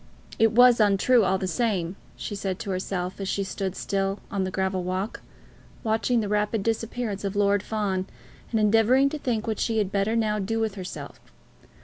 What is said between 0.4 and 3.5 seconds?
was untrue all the same," she said to herself, as she